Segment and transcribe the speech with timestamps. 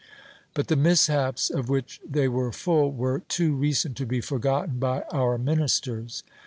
[0.55, 5.03] but the mishaps of which they were full were too recent to be forgotten by
[5.11, 6.23] our ministers.